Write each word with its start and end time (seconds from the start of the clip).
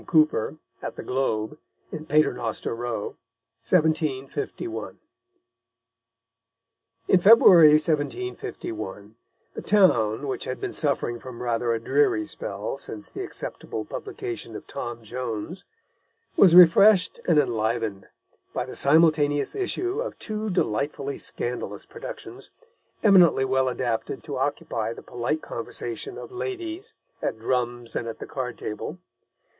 Cooper, 0.07 0.57
at 0.81 0.95
the 0.95 1.03
Globe 1.03 1.59
in 1.91 2.07
Paternoster 2.07 2.73
Row, 2.73 3.17
MDCCLI_. 3.63 4.97
In 7.07 7.19
February 7.19 7.73
1751 7.77 9.15
the 9.53 9.61
town, 9.61 10.27
which 10.27 10.45
had 10.45 10.59
been 10.59 10.73
suffering 10.73 11.19
from 11.19 11.43
rather 11.43 11.71
a 11.71 11.79
dreary 11.79 12.25
spell 12.25 12.79
since 12.79 13.11
the 13.11 13.23
acceptable 13.23 13.85
publication 13.85 14.55
of 14.55 14.65
Tom 14.65 15.03
Jones, 15.03 15.65
was 16.35 16.55
refreshed 16.55 17.19
and 17.27 17.37
enlivened 17.37 18.07
by 18.55 18.65
the 18.65 18.75
simultaneous 18.75 19.53
issue 19.53 19.99
of 20.01 20.17
two 20.17 20.49
delightfully 20.49 21.19
scandalous 21.19 21.85
productions, 21.85 22.49
eminently 23.03 23.45
well 23.45 23.69
adapted 23.69 24.23
to 24.23 24.35
occupy 24.37 24.93
the 24.93 25.03
polite 25.03 25.43
conversation 25.43 26.17
of 26.17 26.31
ladies 26.31 26.95
at 27.21 27.37
drums 27.37 27.95
and 27.95 28.07
at 28.07 28.17
the 28.17 28.25
card 28.25 28.57
table. 28.57 28.97